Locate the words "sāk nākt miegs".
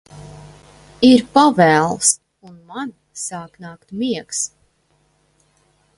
3.27-4.41